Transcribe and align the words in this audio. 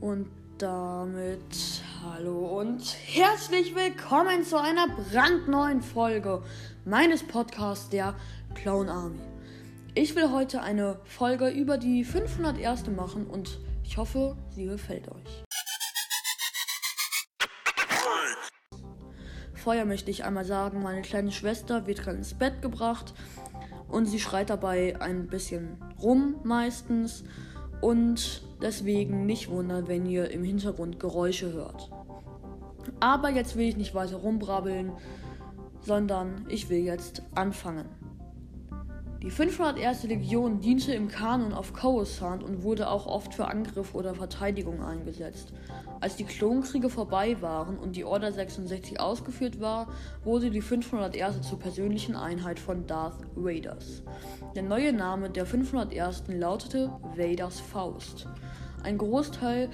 Und 0.00 0.30
damit 0.56 1.82
hallo 2.02 2.58
und 2.60 2.82
herzlich 3.04 3.74
willkommen 3.74 4.44
zu 4.44 4.58
einer 4.58 4.88
brandneuen 4.88 5.82
Folge 5.82 6.42
meines 6.86 7.22
Podcasts 7.22 7.90
der 7.90 8.14
Clown 8.54 8.88
Army. 8.88 9.20
Ich 9.94 10.16
will 10.16 10.30
heute 10.32 10.62
eine 10.62 10.98
Folge 11.04 11.50
über 11.50 11.76
die 11.76 12.02
501. 12.04 12.86
machen 12.96 13.26
und 13.26 13.58
ich 13.84 13.98
hoffe, 13.98 14.38
sie 14.54 14.64
gefällt 14.64 15.08
euch. 15.08 15.44
Vorher 19.52 19.84
möchte 19.84 20.10
ich 20.10 20.24
einmal 20.24 20.46
sagen, 20.46 20.82
meine 20.82 21.02
kleine 21.02 21.30
Schwester 21.30 21.86
wird 21.86 22.00
gerade 22.02 22.16
ins 22.16 22.32
Bett 22.32 22.62
gebracht 22.62 23.12
und 23.88 24.06
sie 24.06 24.18
schreit 24.18 24.48
dabei 24.48 24.98
ein 24.98 25.26
bisschen 25.26 25.76
rum 26.00 26.40
meistens 26.42 27.22
und 27.80 28.42
deswegen 28.62 29.26
nicht 29.26 29.50
wundern, 29.50 29.88
wenn 29.88 30.06
ihr 30.06 30.30
im 30.30 30.44
Hintergrund 30.44 30.98
Geräusche 31.00 31.52
hört. 31.52 31.90
Aber 33.00 33.30
jetzt 33.30 33.56
will 33.56 33.68
ich 33.68 33.76
nicht 33.76 33.94
weiter 33.94 34.16
rumbrabbeln, 34.16 34.92
sondern 35.82 36.46
ich 36.48 36.68
will 36.68 36.84
jetzt 36.84 37.22
anfangen. 37.34 37.86
Die 39.26 39.32
501. 39.32 40.04
Legion 40.04 40.60
diente 40.60 40.94
im 40.94 41.08
Kanon 41.08 41.52
auf 41.52 41.72
Coruscant 41.72 42.44
und 42.44 42.62
wurde 42.62 42.88
auch 42.88 43.08
oft 43.08 43.34
für 43.34 43.48
Angriff 43.48 43.92
oder 43.92 44.14
Verteidigung 44.14 44.84
eingesetzt. 44.84 45.52
Als 45.98 46.14
die 46.14 46.22
Klonkriege 46.22 46.88
vorbei 46.88 47.42
waren 47.42 47.76
und 47.76 47.96
die 47.96 48.04
Order 48.04 48.30
66 48.30 49.00
ausgeführt 49.00 49.60
war, 49.60 49.88
wurde 50.22 50.52
die 50.52 50.60
501. 50.60 51.42
zur 51.42 51.58
persönlichen 51.58 52.14
Einheit 52.14 52.60
von 52.60 52.86
Darth 52.86 53.18
Raiders. 53.36 54.04
Der 54.54 54.62
neue 54.62 54.92
Name 54.92 55.28
der 55.28 55.44
501. 55.44 56.22
lautete 56.28 56.92
Vaders 57.16 57.58
Faust. 57.58 58.28
Ein 58.84 58.96
Großteil 58.96 59.70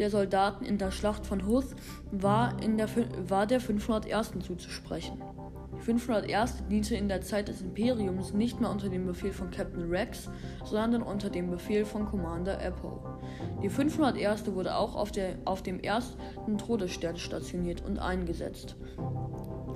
der 0.00 0.10
Soldaten 0.10 0.64
in 0.64 0.78
der 0.78 0.90
Schlacht 0.90 1.26
von 1.26 1.46
Huth 1.46 1.76
war, 2.10 2.56
der, 2.56 2.88
war 3.28 3.46
der 3.46 3.60
501. 3.60 4.32
zuzusprechen. 4.44 5.22
Die 5.76 5.82
501. 5.82 6.64
diente 6.70 6.96
in 6.96 7.08
der 7.08 7.20
Zeit 7.20 7.48
des 7.48 7.60
Imperiums 7.60 8.32
nicht 8.32 8.60
mehr 8.60 8.70
unter 8.70 8.88
dem 8.88 9.04
Befehl 9.04 9.32
von 9.32 9.50
Captain 9.50 9.90
Rex, 9.90 10.30
sondern 10.64 11.02
unter 11.02 11.28
dem 11.28 11.50
Befehl 11.50 11.84
von 11.84 12.06
Commander 12.06 12.62
Apple. 12.62 12.98
Die 13.62 13.68
501. 13.68 14.52
wurde 14.54 14.74
auch 14.74 14.96
auf, 14.96 15.12
der, 15.12 15.36
auf 15.44 15.62
dem 15.62 15.78
ersten 15.80 16.58
Todesstern 16.58 17.18
stationiert 17.18 17.84
und 17.84 17.98
eingesetzt. 17.98 18.76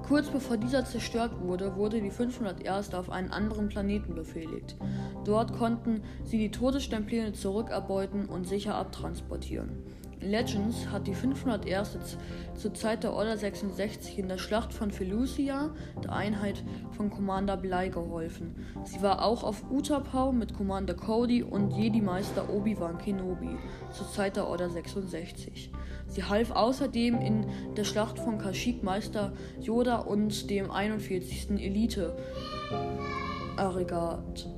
Kurz 0.08 0.28
bevor 0.28 0.56
dieser 0.56 0.84
zerstört 0.86 1.38
wurde, 1.40 1.76
wurde 1.76 2.00
die 2.00 2.10
501. 2.10 2.94
auf 2.94 3.10
einen 3.10 3.30
anderen 3.30 3.68
Planeten 3.68 4.14
befehligt. 4.14 4.76
Dort 5.24 5.52
konnten 5.52 6.02
sie 6.24 6.38
die 6.38 6.50
Todessternpläne 6.50 7.32
zurückerbeuten 7.32 8.26
und 8.26 8.48
sicher 8.48 8.74
abtransportieren. 8.74 9.84
Legends 10.20 10.88
hat 10.90 11.06
die 11.06 11.14
501. 11.14 12.16
zur 12.54 12.74
Zeit 12.74 13.04
der 13.04 13.12
Order 13.12 13.36
66 13.36 14.18
in 14.18 14.28
der 14.28 14.38
Schlacht 14.38 14.72
von 14.72 14.90
Felucia, 14.90 15.70
der 16.02 16.12
Einheit 16.12 16.62
von 16.96 17.10
Commander 17.10 17.56
Bly, 17.56 17.90
geholfen. 17.90 18.54
Sie 18.84 19.00
war 19.02 19.24
auch 19.24 19.42
auf 19.42 19.70
Utapau 19.70 20.32
mit 20.32 20.54
Commander 20.54 20.94
Cody 20.94 21.42
und 21.42 21.70
Jedi-Meister 21.70 22.50
Obi-Wan 22.50 22.98
Kenobi 22.98 23.56
zur 23.92 24.08
Zeit 24.10 24.36
der 24.36 24.46
Order 24.46 24.68
66. 24.68 25.70
Sie 26.06 26.24
half 26.24 26.50
außerdem 26.50 27.20
in 27.20 27.46
der 27.76 27.84
Schlacht 27.84 28.18
von 28.18 28.38
Kashyyyk 28.38 28.82
Meister 28.82 29.32
Yoda 29.60 30.00
und 30.00 30.50
dem 30.50 30.70
41. 30.70 31.50
Elite 31.50 32.16
Aregat. 33.56 34.48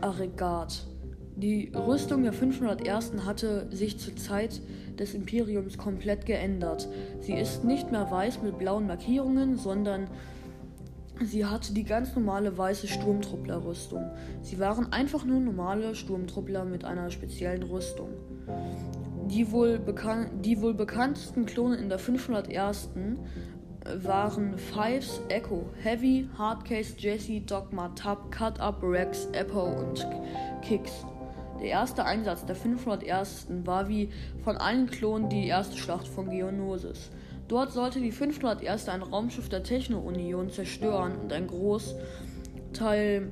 Aregat. 0.00 0.86
Die 1.36 1.72
Rüstung 1.74 2.22
der 2.22 2.32
501. 2.32 3.12
hatte 3.26 3.66
sich 3.70 3.98
zur 3.98 4.14
Zeit 4.14 4.60
des 4.98 5.14
Imperiums 5.14 5.76
komplett 5.76 6.26
geändert. 6.26 6.88
Sie 7.20 7.34
ist 7.34 7.64
nicht 7.64 7.90
mehr 7.90 8.08
weiß 8.08 8.40
mit 8.42 8.56
blauen 8.58 8.86
Markierungen, 8.86 9.56
sondern 9.56 10.06
sie 11.24 11.44
hatte 11.44 11.74
die 11.74 11.82
ganz 11.82 12.14
normale 12.14 12.56
weiße 12.56 12.86
Sturmtruppler-Rüstung. 12.86 14.04
Sie 14.42 14.60
waren 14.60 14.92
einfach 14.92 15.24
nur 15.24 15.40
normale 15.40 15.96
Sturmtruppler 15.96 16.64
mit 16.64 16.84
einer 16.84 17.10
speziellen 17.10 17.64
Rüstung. 17.64 18.10
Die 19.26 19.50
wohl, 19.50 19.80
die 20.44 20.60
wohl 20.60 20.74
bekanntesten 20.74 21.46
Klone 21.46 21.76
in 21.76 21.88
der 21.88 21.98
501. 21.98 22.90
waren 23.96 24.56
Fives, 24.56 25.20
Echo, 25.28 25.64
Heavy, 25.82 26.28
Hardcase, 26.38 26.94
Jesse, 26.96 27.40
Dogma, 27.40 27.88
Tab, 27.88 28.30
Cut 28.30 28.60
Up, 28.60 28.82
Rex, 28.84 29.28
Echo 29.32 29.64
und 29.64 30.06
Kicks. 30.62 31.04
Der 31.60 31.68
erste 31.68 32.04
Einsatz 32.04 32.44
der 32.44 32.56
501. 32.56 33.46
war 33.64 33.88
wie 33.88 34.10
von 34.42 34.56
allen 34.56 34.90
Klonen 34.90 35.28
die 35.28 35.46
erste 35.46 35.76
Schlacht 35.76 36.08
von 36.08 36.30
Geonosis. 36.30 37.10
Dort 37.48 37.72
sollte 37.72 38.00
die 38.00 38.12
501. 38.12 38.88
ein 38.88 39.02
Raumschiff 39.02 39.48
der 39.48 39.62
Techno-Union 39.62 40.50
zerstören 40.50 41.16
und 41.16 41.32
einen 41.32 41.46
Großteil 41.46 43.30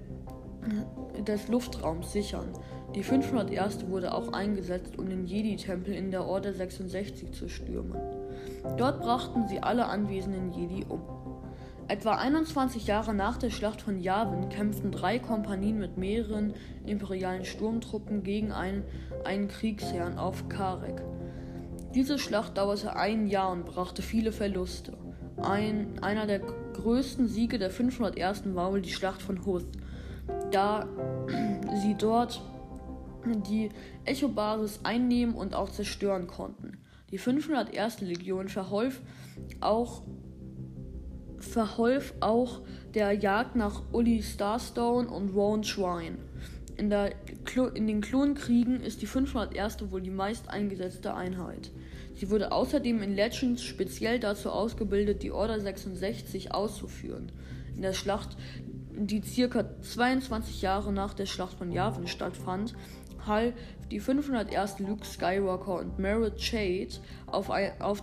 des 1.26 1.48
Luftraums 1.48 2.12
sichern. 2.12 2.48
Die 2.94 3.02
501. 3.02 3.88
wurde 3.88 4.14
auch 4.14 4.32
eingesetzt, 4.32 4.98
um 4.98 5.08
den 5.08 5.26
Jedi-Tempel 5.26 5.94
in 5.94 6.10
der 6.10 6.26
Order 6.26 6.52
66 6.52 7.32
zu 7.32 7.48
stürmen. 7.48 7.96
Dort 8.76 9.00
brachten 9.00 9.48
sie 9.48 9.60
alle 9.60 9.86
anwesenden 9.86 10.52
Jedi 10.52 10.84
um. 10.88 11.00
Etwa 11.88 12.14
21 12.14 12.86
Jahre 12.86 13.12
nach 13.12 13.36
der 13.36 13.50
Schlacht 13.50 13.82
von 13.82 14.00
Yavin 14.00 14.48
kämpften 14.48 14.92
drei 14.92 15.18
Kompanien 15.18 15.78
mit 15.78 15.98
mehreren 15.98 16.54
imperialen 16.86 17.44
Sturmtruppen 17.44 18.22
gegen 18.22 18.52
einen, 18.52 18.84
einen 19.24 19.48
Kriegsherrn 19.48 20.16
auf 20.16 20.48
Karek. 20.48 21.02
Diese 21.94 22.18
Schlacht 22.18 22.56
dauerte 22.56 22.96
ein 22.96 23.26
Jahr 23.26 23.50
und 23.50 23.66
brachte 23.66 24.00
viele 24.00 24.32
Verluste. 24.32 24.96
Ein, 25.36 25.98
einer 26.02 26.26
der 26.26 26.38
größten 26.38 27.28
Siege 27.28 27.58
der 27.58 27.70
501. 27.70 28.54
war 28.54 28.72
wohl 28.72 28.80
die 28.80 28.92
Schlacht 28.92 29.20
von 29.20 29.44
Huth, 29.44 29.66
da 30.50 30.88
sie 31.82 31.94
dort 31.98 32.40
die 33.26 33.70
Echo-Basis 34.04 34.80
einnehmen 34.84 35.34
und 35.34 35.54
auch 35.54 35.70
zerstören 35.70 36.26
konnten. 36.26 36.78
Die 37.10 37.18
501. 37.18 38.00
Legion 38.00 38.48
verholf 38.48 39.02
auch 39.60 40.02
verholf 41.42 42.14
auch 42.20 42.60
der 42.94 43.12
Jagd 43.12 43.56
nach 43.56 43.82
Uli 43.92 44.22
Starstone 44.22 45.08
und 45.08 45.34
Rowan 45.34 45.64
Shrine. 45.64 46.18
In, 46.76 46.88
der, 46.88 47.12
in 47.74 47.86
den 47.86 48.00
Klonkriegen 48.00 48.80
ist 48.80 49.02
die 49.02 49.06
501. 49.06 49.90
wohl 49.90 50.00
die 50.00 50.10
meist 50.10 50.48
eingesetzte 50.48 51.14
Einheit. 51.14 51.70
Sie 52.14 52.30
wurde 52.30 52.52
außerdem 52.52 53.02
in 53.02 53.14
Legends 53.14 53.62
speziell 53.62 54.18
dazu 54.18 54.50
ausgebildet, 54.50 55.22
die 55.22 55.32
Order 55.32 55.60
66 55.60 56.54
auszuführen. 56.54 57.32
In 57.74 57.82
der 57.82 57.92
Schlacht, 57.92 58.36
die 58.94 59.22
circa 59.22 59.80
22 59.80 60.62
Jahre 60.62 60.92
nach 60.92 61.14
der 61.14 61.26
Schlacht 61.26 61.58
von 61.58 61.72
Yavin 61.72 62.06
stattfand, 62.06 62.74
half 63.26 63.54
die 63.90 64.00
501. 64.00 64.78
Luke 64.80 65.04
Skywalker 65.04 65.80
und 65.80 65.98
Merritt 65.98 66.40
Shade 66.40 66.94
auf, 67.26 67.50
auf 67.80 68.02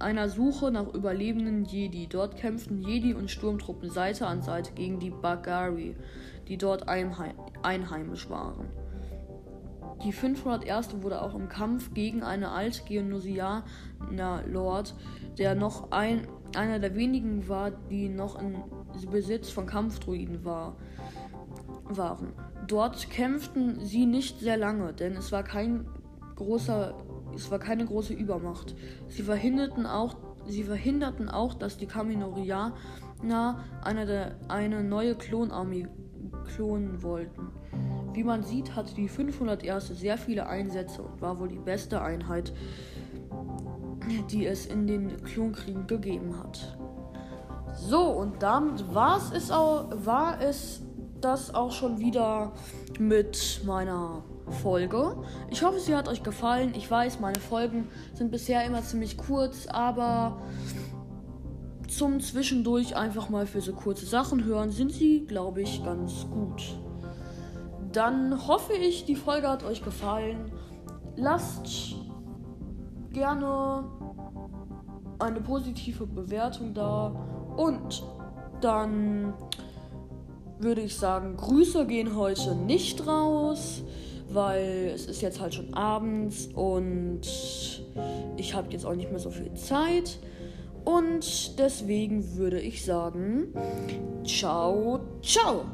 einer 0.00 0.28
Suche 0.28 0.70
nach 0.70 0.92
überlebenden 0.92 1.64
Jedi. 1.64 2.06
Dort 2.06 2.36
kämpften 2.36 2.80
Jedi 2.80 3.14
und 3.14 3.30
Sturmtruppen 3.30 3.90
Seite 3.90 4.26
an 4.26 4.42
Seite 4.42 4.72
gegen 4.72 4.98
die 4.98 5.10
Bagari, 5.10 5.96
die 6.48 6.56
dort 6.56 6.88
einheimisch 6.88 8.28
waren. 8.30 8.68
Die 10.04 10.12
501. 10.12 11.02
wurde 11.02 11.20
auch 11.20 11.34
im 11.34 11.48
Kampf 11.48 11.92
gegen 11.92 12.22
eine 12.22 12.50
alte 12.50 12.84
Geonosianer 12.84 13.64
Lord, 14.46 14.94
der 15.38 15.54
noch 15.54 15.90
ein, 15.90 16.26
einer 16.56 16.78
der 16.78 16.94
wenigen 16.94 17.48
war, 17.48 17.70
die 17.70 18.08
noch 18.08 18.40
in 18.40 18.56
Besitz 19.10 19.50
von 19.50 19.66
Kampfdruiden 19.66 20.44
war, 20.44 20.76
waren. 21.84 22.32
Dort 22.66 23.10
kämpften 23.10 23.84
sie 23.84 24.06
nicht 24.06 24.40
sehr 24.40 24.56
lange, 24.56 24.94
denn 24.94 25.16
es 25.16 25.32
war 25.32 25.42
kein 25.42 25.86
großer 26.36 26.94
es 27.34 27.50
war 27.50 27.58
keine 27.58 27.84
große 27.84 28.14
Übermacht. 28.14 28.74
Sie 29.08 29.22
verhinderten 29.22 29.86
auch, 29.86 30.16
sie 30.46 30.64
verhinderten 30.64 31.28
auch 31.28 31.54
dass 31.54 31.76
die 31.76 31.86
Kaminorianer 31.86 32.74
eine, 33.82 34.36
eine 34.48 34.82
neue 34.82 35.14
Klonarmee 35.14 35.86
klonen 36.54 37.02
wollten. 37.02 37.48
Wie 38.12 38.24
man 38.24 38.42
sieht, 38.42 38.74
hatte 38.74 38.94
die 38.94 39.08
501. 39.08 39.88
sehr 39.88 40.18
viele 40.18 40.46
Einsätze 40.46 41.02
und 41.02 41.20
war 41.20 41.38
wohl 41.38 41.48
die 41.48 41.58
beste 41.58 42.02
Einheit, 42.02 42.52
die 44.30 44.46
es 44.46 44.66
in 44.66 44.86
den 44.86 45.22
Klonkriegen 45.22 45.86
gegeben 45.86 46.36
hat. 46.38 46.76
So, 47.74 48.10
und 48.10 48.42
damit 48.42 48.92
war 48.92 49.20
es, 49.32 49.50
auch, 49.50 49.90
war 50.04 50.40
es 50.40 50.82
das 51.20 51.54
auch 51.54 51.72
schon 51.72 51.98
wieder 51.98 52.52
mit 52.98 53.62
meiner 53.64 54.22
Folge. 54.62 55.16
Ich 55.50 55.62
hoffe, 55.62 55.78
sie 55.80 55.94
hat 55.94 56.08
euch 56.08 56.22
gefallen. 56.22 56.74
Ich 56.76 56.90
weiß, 56.90 57.20
meine 57.20 57.40
Folgen 57.40 57.88
sind 58.14 58.30
bisher 58.30 58.64
immer 58.64 58.82
ziemlich 58.82 59.16
kurz, 59.16 59.66
aber 59.66 60.40
zum 61.88 62.20
Zwischendurch 62.20 62.96
einfach 62.96 63.28
mal 63.28 63.46
für 63.46 63.60
so 63.60 63.72
kurze 63.72 64.06
Sachen 64.06 64.44
hören 64.44 64.70
sind 64.70 64.92
sie, 64.92 65.26
glaube 65.26 65.62
ich, 65.62 65.84
ganz 65.84 66.26
gut. 66.30 66.78
Dann 67.92 68.46
hoffe 68.46 68.74
ich, 68.74 69.04
die 69.04 69.16
Folge 69.16 69.48
hat 69.48 69.64
euch 69.64 69.82
gefallen. 69.82 70.52
lasst 71.16 71.96
gerne 73.12 73.84
eine 75.18 75.40
positive 75.40 76.06
Bewertung 76.06 76.72
da 76.72 77.08
und 77.56 78.02
dann 78.60 79.34
würde 80.62 80.82
ich 80.82 80.96
sagen, 80.96 81.36
Grüße 81.36 81.86
gehen 81.86 82.16
heute 82.16 82.54
nicht 82.54 83.06
raus, 83.06 83.82
weil 84.28 84.92
es 84.94 85.06
ist 85.06 85.22
jetzt 85.22 85.40
halt 85.40 85.54
schon 85.54 85.74
abends 85.74 86.48
und 86.54 87.22
ich 88.36 88.54
habe 88.54 88.70
jetzt 88.70 88.84
auch 88.86 88.94
nicht 88.94 89.10
mehr 89.10 89.20
so 89.20 89.30
viel 89.30 89.52
Zeit. 89.54 90.18
Und 90.84 91.58
deswegen 91.58 92.36
würde 92.36 92.60
ich 92.60 92.84
sagen, 92.84 93.52
ciao, 94.24 95.00
ciao. 95.22 95.64